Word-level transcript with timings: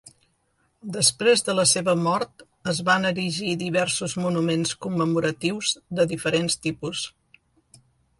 Després 0.93 1.43
de 1.49 1.53
la 1.57 1.65
seva 1.71 1.93
mort 2.07 2.45
es 2.73 2.79
van 2.87 3.05
erigir 3.09 3.53
diversos 3.65 4.15
monuments 4.23 4.73
commemoratius 4.87 5.75
de 6.01 6.07
diferents 6.15 6.59
tipus. 6.65 7.05